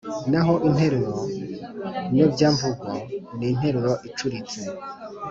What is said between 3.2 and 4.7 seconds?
ni interuro icuritse